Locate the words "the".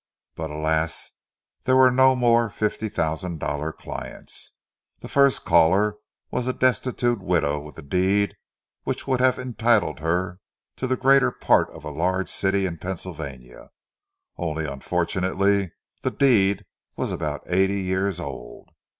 5.01-5.07, 10.87-10.97, 16.01-16.09